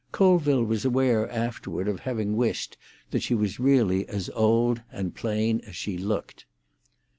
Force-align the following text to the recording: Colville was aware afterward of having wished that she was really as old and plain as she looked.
Colville 0.11 0.63
was 0.63 0.83
aware 0.83 1.29
afterward 1.31 1.87
of 1.87 1.99
having 1.99 2.35
wished 2.35 2.75
that 3.11 3.21
she 3.21 3.35
was 3.35 3.59
really 3.59 4.09
as 4.09 4.31
old 4.31 4.81
and 4.91 5.13
plain 5.13 5.61
as 5.67 5.75
she 5.75 5.95
looked. 5.95 6.47